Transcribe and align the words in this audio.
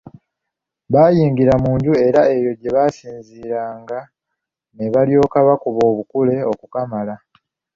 Baayingira 0.93 1.53
mu 1.63 1.71
nju 1.77 1.93
era 2.07 2.21
eyo 2.35 2.51
gye 2.59 2.71
basinziiranga 2.75 3.99
ne 4.75 4.85
balyoka 4.93 5.37
bakuba 5.47 5.81
obukule 5.91 6.35
okukamala! 6.51 7.15